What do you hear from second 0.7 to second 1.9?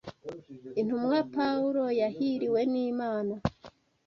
Intumwa Pawulo